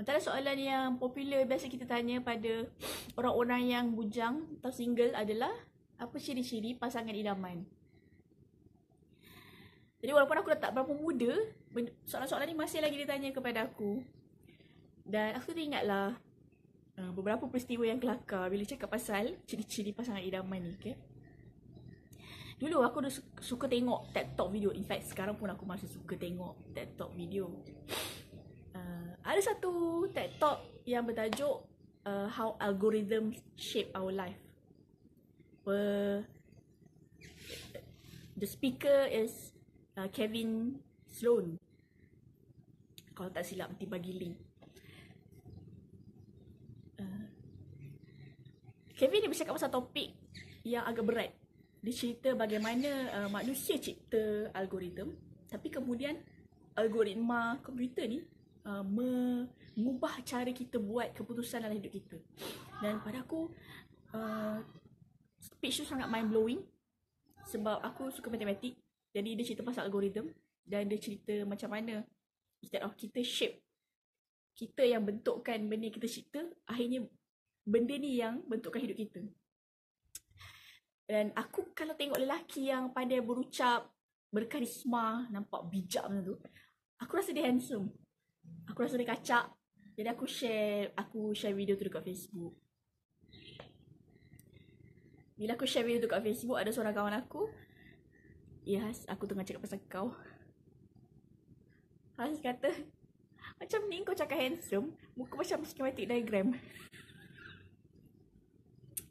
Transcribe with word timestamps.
Antara 0.00 0.16
soalan 0.16 0.56
yang 0.56 0.96
popular 0.96 1.44
biasa 1.44 1.68
kita 1.68 1.84
tanya 1.84 2.24
pada 2.24 2.64
orang-orang 3.20 3.68
yang 3.68 3.84
bujang 3.92 4.48
atau 4.56 4.72
single 4.72 5.12
adalah 5.12 5.52
apa 6.00 6.16
ciri-ciri 6.16 6.72
pasangan 6.72 7.12
idaman? 7.12 7.68
Jadi 10.00 10.08
walaupun 10.16 10.40
aku 10.40 10.56
dah 10.56 10.60
tak 10.64 10.72
berapa 10.72 10.96
muda, 10.96 11.36
soalan-soalan 12.08 12.48
ni 12.48 12.56
masih 12.56 12.80
lagi 12.80 12.96
ditanya 12.96 13.28
kepada 13.28 13.68
aku. 13.68 14.00
Dan 15.04 15.36
aku 15.36 15.52
teringatlah 15.52 16.16
uh, 16.96 17.12
beberapa 17.12 17.44
peristiwa 17.44 17.84
yang 17.84 18.00
kelakar 18.00 18.48
bila 18.48 18.64
cakap 18.64 18.88
pasal 18.88 19.36
ciri-ciri 19.44 19.92
pasangan 19.92 20.24
idaman 20.24 20.64
ni, 20.64 20.72
okay? 20.80 20.96
Dulu 22.56 22.80
aku 22.88 23.04
dah 23.04 23.12
suka 23.44 23.68
tengok 23.68 24.16
Talk 24.16 24.48
video. 24.48 24.72
In 24.72 24.88
fact, 24.88 25.12
sekarang 25.12 25.36
pun 25.36 25.52
aku 25.52 25.68
masih 25.68 25.92
suka 25.92 26.16
tengok 26.16 26.56
Talk 26.96 27.12
video. 27.12 27.52
Ada 29.30 29.54
satu 29.54 30.02
TED 30.10 30.42
Talk 30.42 30.58
yang 30.82 31.06
bertajuk 31.06 31.62
uh, 32.02 32.26
How 32.34 32.58
Algorithm 32.58 33.30
Shape 33.54 33.94
Our 33.94 34.10
Life. 34.10 34.42
Per, 35.62 36.26
the 38.34 38.48
speaker 38.50 39.06
is 39.06 39.54
uh, 39.94 40.10
Kevin 40.10 40.82
Sloan. 41.06 41.62
Kalau 43.14 43.30
tak 43.30 43.46
silap 43.46 43.70
nanti 43.70 43.86
bagi 43.86 44.18
link. 44.18 44.34
Uh, 46.98 47.30
Kevin 48.98 49.22
ni 49.22 49.30
bercakap 49.30 49.54
pasal 49.54 49.70
topik 49.70 50.10
yang 50.66 50.82
agak 50.82 51.06
berat. 51.06 51.30
Dia 51.86 51.94
cerita 51.94 52.34
bagaimana 52.34 52.90
uh, 53.14 53.28
manusia 53.30 53.78
cipta 53.78 54.50
algoritma 54.58 55.06
tapi 55.46 55.70
kemudian 55.70 56.18
algoritma 56.74 57.62
komputer 57.62 58.10
ni 58.10 58.26
uh, 58.66 58.84
mengubah 58.84 60.20
cara 60.24 60.50
kita 60.50 60.76
buat 60.80 61.12
keputusan 61.14 61.64
dalam 61.64 61.76
hidup 61.78 61.92
kita. 61.92 62.16
Dan 62.80 63.00
pada 63.04 63.24
aku 63.24 63.52
uh, 64.16 64.58
speech 65.40 65.82
tu 65.82 65.86
sangat 65.88 66.08
mind 66.08 66.28
blowing 66.28 66.60
sebab 67.48 67.80
aku 67.80 68.12
suka 68.12 68.28
matematik 68.28 68.76
jadi 69.10 69.34
dia 69.34 69.44
cerita 69.44 69.64
pasal 69.64 69.88
algoritma 69.88 70.28
dan 70.62 70.86
dia 70.86 71.00
cerita 71.00 71.42
macam 71.48 71.72
mana 71.72 72.04
instead 72.62 72.84
of 72.84 72.92
kita 72.94 73.24
shape 73.24 73.58
kita 74.54 74.84
yang 74.84 75.02
bentukkan 75.02 75.56
benda 75.56 75.88
yang 75.88 75.96
kita 75.96 76.06
cipta 76.06 76.44
akhirnya 76.68 77.08
benda 77.64 77.94
ni 77.96 78.20
yang 78.20 78.42
bentukkan 78.44 78.80
hidup 78.80 78.98
kita. 78.98 79.22
Dan 81.10 81.34
aku 81.34 81.74
kalau 81.74 81.98
tengok 81.98 82.22
lelaki 82.22 82.70
yang 82.70 82.94
pandai 82.94 83.18
berucap, 83.18 83.90
berkarisma, 84.30 85.26
nampak 85.30 85.66
bijak 85.66 86.06
macam 86.06 86.22
tu, 86.22 86.36
aku 87.02 87.12
rasa 87.18 87.34
dia 87.34 87.50
handsome. 87.50 87.90
Aku 88.70 88.78
rasa 88.82 89.00
dia 89.00 89.08
kacak. 89.08 89.50
Jadi 89.94 90.08
aku 90.08 90.24
share, 90.24 90.94
aku 90.96 91.36
share 91.36 91.56
video 91.56 91.76
tu 91.76 91.84
dekat 91.84 92.06
Facebook. 92.06 92.54
Bila 95.36 95.56
aku 95.56 95.64
share 95.68 95.84
video 95.84 96.04
tu 96.04 96.08
dekat 96.08 96.24
Facebook, 96.24 96.56
ada 96.56 96.70
seorang 96.72 96.94
kawan 96.96 97.16
aku 97.16 97.48
Yes, 98.68 99.08
aku 99.08 99.24
tengah 99.24 99.42
cakap 99.42 99.64
pasal 99.64 99.80
kau. 99.88 100.12
Has 102.20 102.36
kata, 102.44 102.68
macam 103.56 103.80
ni 103.88 104.04
kau 104.04 104.12
cakap 104.12 104.36
handsome, 104.36 104.92
muka 105.16 105.32
macam 105.32 105.64
schematic 105.64 106.04
diagram. 106.04 106.52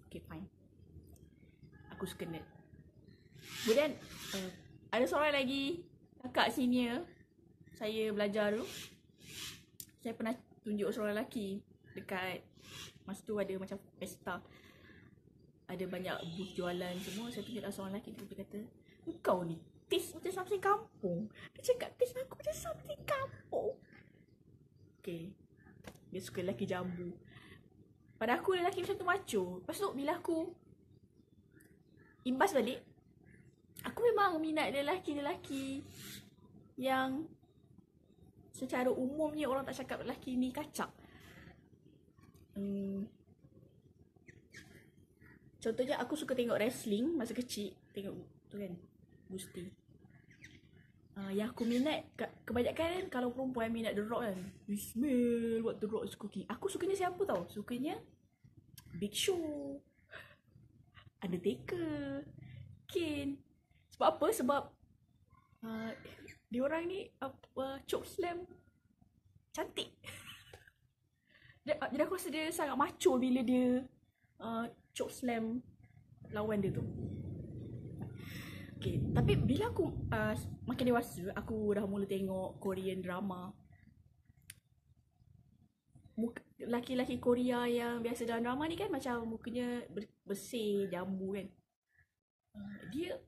Okay, 0.06 0.22
fine. 0.30 0.46
Aku 1.98 2.06
suka 2.06 2.30
net. 2.30 2.46
Kemudian, 3.66 3.98
uh, 4.38 4.50
ada 4.94 5.06
seorang 5.10 5.34
lagi 5.34 5.82
kakak 6.22 6.54
senior 6.54 7.04
saya 7.74 8.14
belajar 8.14 8.54
tu. 8.54 8.66
Saya 10.00 10.16
pernah 10.16 10.36
tunjuk 10.64 10.90
seorang 10.92 11.16
lelaki 11.16 11.60
dekat 11.96 12.44
masa 13.04 13.22
tu 13.28 13.36
ada 13.36 13.54
macam 13.60 13.78
pesta. 14.00 14.40
Ada 15.70 15.86
banyak 15.86 16.18
booth 16.34 16.56
jualan 16.56 16.96
semua. 17.04 17.28
Saya 17.30 17.44
tunjuk 17.46 17.64
seorang 17.68 17.94
lelaki 17.94 18.16
dia 18.16 18.38
kata, 18.40 18.60
kau 19.22 19.44
ni 19.44 19.60
taste 19.90 20.14
macam 20.16 20.32
something 20.32 20.62
kampung. 20.62 21.20
Dia 21.58 21.62
cakap 21.74 21.98
taste 21.98 22.16
aku 22.16 22.38
macam 22.38 22.56
something 22.56 23.02
kampung. 23.04 23.74
Okay. 25.02 25.34
Dia 26.14 26.22
suka 26.22 26.46
lelaki 26.46 26.70
jambu. 26.70 27.18
Pada 28.22 28.38
aku 28.38 28.54
lelaki 28.54 28.86
macam 28.86 28.98
tu 28.98 29.08
macho. 29.08 29.44
Lepas 29.66 29.82
tu 29.82 29.90
bila 29.98 30.22
aku 30.22 30.54
imbas 32.30 32.54
balik. 32.54 32.86
Aku 33.88 34.04
memang 34.04 34.38
minat 34.38 34.70
lelaki-lelaki 34.76 35.82
yang 36.76 37.26
secara 38.60 38.92
umumnya 38.92 39.48
orang 39.48 39.64
tak 39.64 39.80
cakap 39.80 40.04
lelaki 40.04 40.36
ni 40.36 40.52
kacak. 40.52 40.92
Hmm. 42.60 43.08
Contohnya 45.64 45.96
aku 46.00 46.20
suka 46.20 46.36
tengok 46.36 46.60
wrestling 46.60 47.16
masa 47.16 47.32
kecil. 47.32 47.72
Tengok 47.96 48.16
tu 48.52 48.60
kan. 48.60 48.76
Gusti. 49.32 49.64
Uh, 51.20 51.32
yang 51.36 51.52
aku 51.52 51.68
minat 51.68 52.08
kebanyakan 52.48 52.88
kan 52.96 53.06
kalau 53.12 53.36
perempuan 53.36 53.72
minat 53.72 53.96
The 53.96 54.04
Rock 54.04 54.24
kan. 54.24 54.40
Smell 54.76 55.64
what 55.64 55.80
The 55.80 55.88
Rock 55.88 56.08
is 56.08 56.16
cooking. 56.16 56.48
Aku 56.48 56.72
sukanya 56.72 56.96
siapa 56.96 57.20
tau? 57.24 57.48
Sukanya 57.52 58.00
Big 58.96 59.16
Show. 59.16 59.80
Undertaker. 61.20 62.24
Kane. 62.88 63.40
Sebab 63.96 64.08
apa? 64.16 64.28
Sebab 64.32 64.64
uh, 65.68 65.92
dia 66.50 66.66
orang 66.66 66.90
ni 66.90 67.06
apa 67.22 67.38
uh, 67.62 67.78
choke 67.86 68.10
slam 68.10 68.42
cantik. 69.54 69.94
Jadi 71.66 72.02
aku 72.02 72.18
rasa 72.18 72.30
dia 72.34 72.50
sangat 72.50 72.74
macho 72.74 73.22
bila 73.22 73.46
dia 73.46 73.86
uh, 74.42 74.66
choke 74.90 75.14
slam 75.14 75.62
lawan 76.34 76.58
dia 76.58 76.74
tu. 76.74 76.82
Okay, 78.80 78.96
tapi 79.12 79.36
bila 79.36 79.70
aku 79.70 79.92
uh, 80.10 80.34
makin 80.64 80.86
dewasa, 80.90 81.36
aku 81.36 81.76
dah 81.76 81.84
mula 81.84 82.08
tengok 82.08 82.64
Korean 82.64 83.04
drama. 83.04 83.52
Laki-laki 86.64 87.20
Korea 87.20 87.68
yang 87.68 88.00
biasa 88.00 88.24
dalam 88.24 88.44
drama 88.44 88.68
ni 88.72 88.80
kan 88.80 88.88
macam 88.88 89.36
mukanya 89.36 89.84
bersih, 90.24 90.88
jambu 90.88 91.36
kan. 91.36 91.48
Uh, 92.56 92.80
dia 92.90 93.20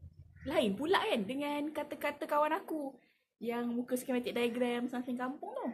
lain 0.48 0.74
pula 0.74 1.04
kan 1.04 1.22
dengan 1.28 1.68
kata-kata 1.70 2.26
kawan 2.26 2.56
aku 2.56 2.96
yang 3.42 3.66
muka 3.74 3.98
schematic 3.98 4.38
diagram 4.38 4.86
samping 4.86 5.18
kampung 5.18 5.50
tu. 5.50 5.70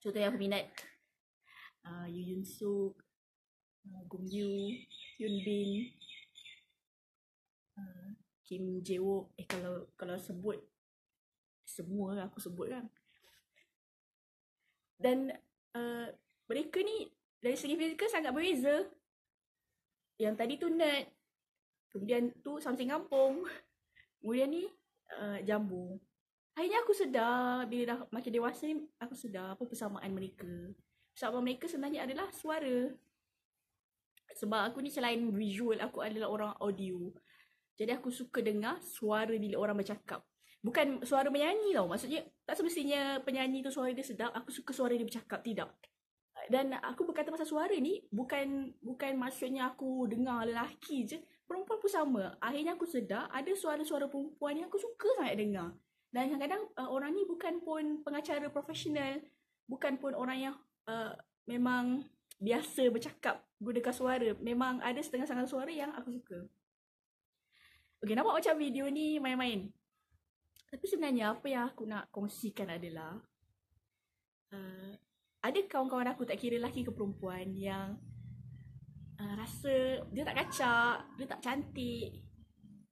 Contoh 0.00 0.16
yang 0.16 0.32
aku 0.32 0.40
minat 0.40 0.64
uh, 1.84 2.08
Yu 2.08 2.32
Yun 2.32 2.42
Suk, 2.48 2.96
uh, 3.84 4.02
Gong 4.08 4.24
Yu, 4.24 4.80
Yun 5.20 5.34
Bin, 5.44 5.92
Kim 8.50 8.82
Jae 8.82 8.98
Wook. 8.98 9.36
Eh 9.36 9.46
kalau 9.46 9.86
kalau 9.94 10.16
sebut 10.18 10.58
semua 11.62 12.26
aku 12.26 12.42
sebut 12.42 12.66
kan 12.66 12.90
dan 14.98 15.30
uh, 15.78 16.10
mereka 16.50 16.82
ni 16.82 17.08
dari 17.38 17.54
segi 17.56 17.78
fizikal 17.78 18.10
sangat 18.10 18.34
berbeza. 18.34 18.84
Yang 20.20 20.34
tadi 20.36 20.54
tu 20.60 20.68
nerd 20.68 21.08
kemudian 21.94 22.34
tu 22.42 22.58
something 22.60 22.90
kampung. 22.90 23.46
Kemudian 24.20 24.52
ni 24.52 24.68
uh, 25.18 25.38
jambu 25.42 25.98
akhirnya 26.54 26.78
aku 26.84 26.92
sedar 26.92 27.64
bila 27.66 27.82
dah 27.94 27.98
makin 28.12 28.30
dewasa 28.30 28.62
ni 28.68 28.84
aku 29.00 29.14
sedar 29.16 29.56
apa 29.56 29.62
persamaan 29.64 30.10
mereka 30.12 30.50
persamaan 31.14 31.42
mereka 31.42 31.66
sebenarnya 31.66 32.04
adalah 32.06 32.28
suara 32.30 32.90
sebab 34.30 34.70
aku 34.70 34.78
ni 34.84 34.90
selain 34.92 35.18
visual 35.34 35.78
aku 35.82 36.04
adalah 36.04 36.28
orang 36.30 36.52
audio 36.62 37.10
jadi 37.80 37.96
aku 37.96 38.12
suka 38.12 38.44
dengar 38.44 38.76
suara 38.84 39.32
bila 39.40 39.56
orang 39.56 39.80
bercakap. 39.80 40.20
Bukan 40.60 41.00
suara 41.00 41.32
menyanyi 41.32 41.72
tau. 41.72 41.88
Maksudnya 41.88 42.28
tak 42.44 42.60
semestinya 42.60 43.16
penyanyi 43.24 43.64
tu 43.64 43.72
suara 43.72 43.88
dia 43.96 44.04
sedap. 44.04 44.36
Aku 44.36 44.52
suka 44.52 44.76
suara 44.76 44.92
dia 44.92 45.08
bercakap. 45.08 45.40
Tidak. 45.40 45.64
Dan 46.50 46.74
aku 46.74 47.06
berkata 47.06 47.30
pasal 47.30 47.46
suara 47.46 47.78
ni 47.78 48.02
bukan 48.10 48.74
bukan 48.82 49.14
maksudnya 49.14 49.70
aku 49.70 50.10
dengar 50.10 50.42
lelaki 50.42 51.06
je. 51.06 51.22
Perempuan 51.46 51.78
pun 51.78 51.90
sama. 51.90 52.24
Akhirnya 52.42 52.74
aku 52.74 52.90
sedar 52.90 53.30
ada 53.30 53.54
suara-suara 53.54 54.10
perempuan 54.10 54.58
yang 54.58 54.66
aku 54.66 54.82
suka 54.82 55.14
sangat 55.14 55.38
dengar. 55.38 55.70
Dan 56.10 56.34
kadang-kadang 56.34 56.62
uh, 56.74 56.90
orang 56.90 57.14
ni 57.14 57.22
bukan 57.22 57.62
pun 57.62 58.02
pengacara 58.02 58.50
profesional. 58.50 59.22
Bukan 59.70 60.02
pun 60.02 60.10
orang 60.18 60.50
yang 60.50 60.54
uh, 60.90 61.14
memang 61.46 62.02
biasa 62.42 62.90
bercakap 62.90 63.46
gunakan 63.62 63.94
suara. 63.94 64.34
Memang 64.42 64.82
ada 64.82 64.98
setengah-setengah 64.98 65.46
suara 65.46 65.70
yang 65.70 65.94
aku 65.94 66.18
suka. 66.18 66.50
Okay, 68.02 68.18
nampak 68.18 68.42
macam 68.42 68.54
video 68.58 68.90
ni 68.90 69.22
main-main. 69.22 69.70
Tapi 70.66 70.82
sebenarnya 70.82 71.38
apa 71.38 71.46
yang 71.46 71.70
aku 71.70 71.86
nak 71.86 72.10
kongsikan 72.10 72.74
adalah 72.74 73.22
ada 75.50 75.60
kawan-kawan 75.66 76.08
aku 76.14 76.22
tak 76.22 76.38
kira 76.38 76.62
lelaki 76.62 76.86
ke 76.86 76.94
perempuan 76.94 77.50
yang 77.58 77.98
uh, 79.18 79.34
rasa 79.34 80.06
dia 80.14 80.22
tak 80.22 80.38
kacak, 80.46 80.96
dia 81.18 81.26
tak 81.26 81.42
cantik. 81.42 82.22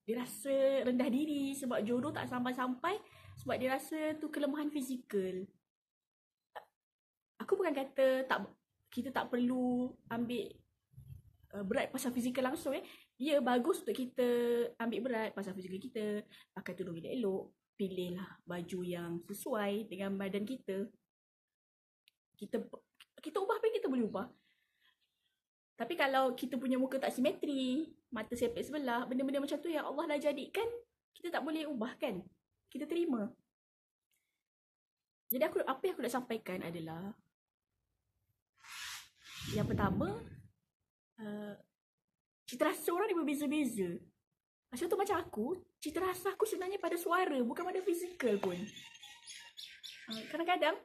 Dia 0.08 0.25
rasa 0.25 0.88
rendah 0.88 1.08
diri 1.12 1.52
sebab 1.52 1.84
jodoh 1.84 2.10
tak 2.10 2.26
sampai-sampai 2.26 2.96
sebab 3.38 3.56
dia 3.60 3.76
rasa 3.76 4.16
tu 4.19 4.32
kelemahan 4.32 4.72
fizikal. 4.72 5.46
aku 7.38 7.55
bukan 7.55 7.72
kata 7.72 8.28
tak 8.28 8.50
kita 8.90 9.08
tak 9.14 9.31
perlu 9.32 9.94
ambil 10.10 10.49
uh, 11.55 11.64
berat 11.64 11.88
pasal 11.94 12.10
fizikal 12.10 12.50
langsung 12.50 12.75
eh. 12.75 12.84
Ya 13.20 13.38
bagus 13.38 13.84
untuk 13.84 13.94
kita 13.94 14.26
ambil 14.81 15.00
berat 15.06 15.31
pasal 15.37 15.55
fizikal 15.55 15.81
kita, 15.81 16.06
pakai 16.56 16.72
tudung 16.75 16.99
elok-elok, 16.99 17.44
pilihlah 17.78 18.31
baju 18.43 18.81
yang 18.82 19.12
sesuai 19.22 19.87
dengan 19.87 20.19
badan 20.19 20.43
kita. 20.49 20.88
Kita 22.38 22.62
kita 23.19 23.43
ubah 23.43 23.58
yang 23.58 23.76
kita 23.82 23.90
boleh 23.90 24.06
ubah. 24.06 24.26
Tapi 25.79 25.94
kalau 25.94 26.35
kita 26.35 26.58
punya 26.58 26.75
muka 26.75 26.99
tak 26.99 27.14
simetri, 27.14 27.94
mata 28.11 28.35
sepet 28.35 28.67
sebelah, 28.67 29.06
benda-benda 29.06 29.43
macam 29.43 29.58
tu 29.62 29.70
yang 29.70 29.87
Allah 29.87 30.14
dah 30.14 30.19
jadikan, 30.19 30.67
kita 31.14 31.31
tak 31.31 31.43
boleh 31.43 31.70
ubah 31.70 31.94
kan? 31.99 32.19
Kita 32.67 32.87
terima. 32.87 33.31
Jadi 35.29 35.44
aku 35.44 35.61
apa 35.62 35.82
yang 35.85 35.94
aku 35.94 36.02
nak 36.08 36.14
sampaikan 36.14 36.58
adalah 36.64 37.12
yang 39.52 39.64
pertama 39.64 40.19
uh, 41.20 41.55
cita 42.49 42.73
rasa 42.73 42.88
orang 42.91 43.12
ni 43.12 43.17
berbeza-beza. 43.17 44.00
Macam 44.73 44.84
tu 44.88 44.96
macam 44.96 45.17
aku, 45.20 45.46
cita 45.81 46.00
rasa 46.00 46.32
aku 46.32 46.49
sebenarnya 46.49 46.81
pada 46.81 46.96
suara 46.96 47.38
bukan 47.44 47.64
pada 47.64 47.81
fizikal 47.84 48.41
pun. 48.41 48.56
Uh, 50.08 50.23
kadang-kadang 50.32 50.81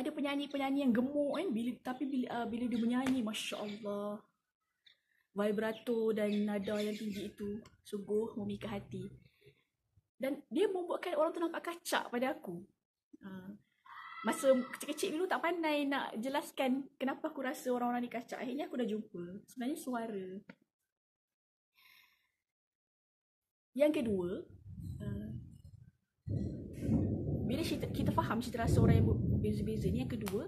ada 0.00 0.08
penyanyi-penyanyi 0.08 0.88
yang 0.88 0.92
gemuk 0.96 1.36
kan 1.36 1.46
bila 1.52 1.70
tapi 1.84 2.08
bila 2.08 2.26
uh, 2.32 2.46
bila 2.48 2.64
dia 2.64 2.80
menyanyi 2.80 3.20
masya-Allah 3.20 4.16
vibrato 5.30 6.10
dan 6.10 6.30
nada 6.42 6.76
yang 6.82 6.96
tinggi 6.96 7.30
itu 7.30 7.62
sungguh 7.86 8.34
memikat 8.40 8.82
hati. 8.82 9.06
Dan 10.20 10.44
dia 10.52 10.68
membuatkan 10.68 11.16
orang 11.16 11.32
tu 11.32 11.40
nampak 11.40 11.64
kacak 11.72 12.12
pada 12.12 12.36
aku. 12.36 12.60
Uh, 13.24 13.56
masa 14.20 14.52
kecil-kecil 14.52 15.16
dulu 15.16 15.24
tak 15.24 15.40
pandai 15.40 15.88
nak 15.88 16.12
jelaskan 16.20 16.84
kenapa 17.00 17.32
aku 17.32 17.40
rasa 17.40 17.72
orang-orang 17.72 18.04
ni 18.04 18.12
kacak. 18.12 18.36
Akhirnya 18.36 18.68
aku 18.68 18.76
dah 18.76 18.88
jumpa. 18.88 19.24
Sebenarnya 19.48 19.78
suara. 19.80 20.26
Yang 23.72 23.92
kedua, 24.02 24.28
bila 27.50 27.66
kita, 27.66 27.90
kita 27.90 28.10
faham 28.14 28.38
cita 28.38 28.62
rasa 28.62 28.78
orang 28.78 29.02
yang 29.02 29.10
berbeza-beza 29.10 29.90
ni, 29.90 30.06
yang 30.06 30.12
kedua, 30.14 30.46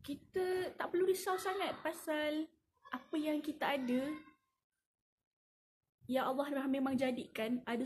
kita 0.00 0.72
tak 0.72 0.88
perlu 0.88 1.04
risau 1.04 1.36
sangat 1.36 1.76
pasal 1.84 2.48
apa 2.88 3.16
yang 3.20 3.44
kita 3.44 3.76
ada. 3.76 4.08
Yang 6.08 6.24
Allah 6.24 6.64
memang 6.64 6.96
jadikan 6.96 7.60
ada 7.68 7.84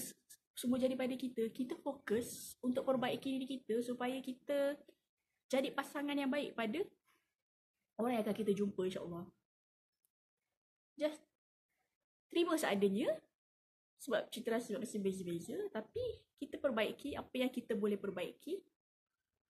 semua 0.55 0.79
jadi 0.79 0.95
pada 0.95 1.19
kita, 1.19 1.51
kita 1.51 1.75
fokus 1.83 2.55
untuk 2.63 2.87
perbaiki 2.87 3.27
diri 3.27 3.47
kita 3.59 3.83
supaya 3.83 4.15
kita 4.23 4.79
jadi 5.51 5.75
pasangan 5.75 6.15
yang 6.15 6.31
baik 6.31 6.55
pada 6.55 6.79
orang 7.99 8.15
yang 8.15 8.23
akan 8.23 8.37
kita 8.39 8.55
jumpa 8.55 8.87
insyaAllah. 8.87 9.27
Just 10.95 11.19
terima 12.31 12.55
seadanya 12.55 13.19
sebab 14.03 14.27
cita 14.35 14.59
rasa 14.59 14.75
masih 14.83 14.99
beza-beza 14.99 15.55
tapi 15.71 16.03
kita 16.43 16.59
perbaiki 16.59 17.15
apa 17.15 17.31
yang 17.39 17.51
kita 17.55 17.79
boleh 17.79 17.95
perbaiki 17.95 18.59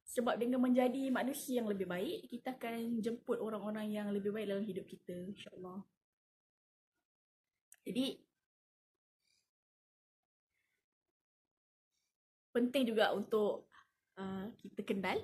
sebab 0.05 0.37
dengan 0.37 0.61
menjadi 0.61 1.09
manusia 1.09 1.65
yang 1.65 1.73
lebih 1.73 1.89
baik 1.89 2.29
kita 2.29 2.53
akan 2.53 3.01
jemput 3.01 3.41
orang-orang 3.41 3.89
yang 3.89 4.13
lebih 4.13 4.29
baik 4.29 4.53
dalam 4.53 4.65
hidup 4.69 4.85
kita 4.85 5.17
insyaAllah. 5.33 5.81
Jadi 7.83 8.21
penting 12.53 12.85
juga 12.93 13.17
untuk 13.17 13.73
uh, 14.21 14.53
kita 14.61 14.85
kenal 14.85 15.17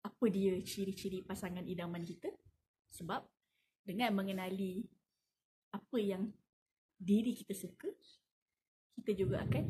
apa 0.00 0.24
dia 0.32 0.56
ciri-ciri 0.64 1.20
pasangan 1.20 1.66
idaman 1.68 2.00
kita 2.00 2.32
sebab 2.88 3.20
dengan 3.84 4.16
mengenali 4.16 4.88
apa 5.76 5.98
yang 6.00 6.32
diri 6.96 7.36
kita 7.36 7.52
suka 7.52 7.88
kita 8.96 9.12
juga 9.12 9.44
akan 9.44 9.64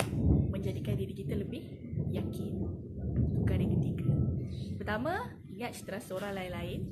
menjadikan 0.54 0.94
diri 0.94 1.12
kita 1.12 1.34
lebih 1.34 1.66
yakin. 2.14 2.54
Tukar 3.36 3.58
yang 3.58 3.74
ketiga. 3.76 4.06
Pertama 4.78 5.34
ingat 5.50 5.74
citra 5.74 5.98
seorang 5.98 6.32
lain-lain. 6.32 6.86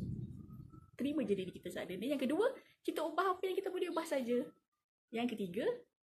Terima 0.98 1.22
je 1.22 1.34
diri 1.34 1.50
kita 1.54 1.70
seadanya 1.70 2.14
yang 2.14 2.20
kedua 2.20 2.50
kita 2.82 3.02
ubah 3.02 3.38
apa 3.38 3.42
yang 3.46 3.56
kita 3.56 3.70
boleh 3.70 3.88
ubah 3.94 4.06
saja. 4.06 4.42
Yang 5.14 5.38
ketiga 5.38 5.66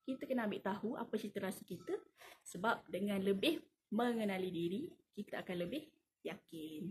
kita 0.06 0.24
kena 0.24 0.46
ambil 0.46 0.62
tahu 0.62 0.94
apa 0.94 1.14
cerita 1.18 1.42
rasa 1.42 1.62
kita. 1.66 1.92
Sebab 2.46 2.86
dengan 2.86 3.18
lebih 3.20 3.58
mengenali 3.90 4.48
diri 4.48 4.82
kita 5.12 5.42
akan 5.42 5.68
lebih 5.68 5.90
yakin. 6.22 6.88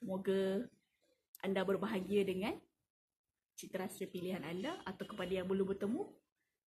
Semoga 0.00 0.64
anda 1.44 1.62
berbahagia 1.62 2.24
dengan 2.24 2.56
cita 3.56 3.80
rasa 3.80 4.04
pilihan 4.04 4.44
anda 4.44 4.76
atau 4.84 5.08
kepada 5.08 5.32
yang 5.32 5.48
belum 5.48 5.72
bertemu 5.72 6.04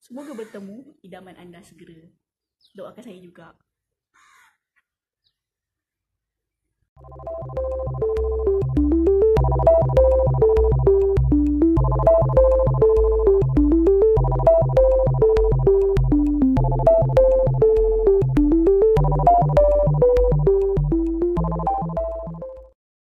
semoga 0.01 0.33
bertemu 0.33 0.97
idaman 1.06 1.38
anda 1.38 1.62
segera. 1.62 2.09
Doakan 2.75 3.03
saya 3.06 3.19
juga 3.21 3.56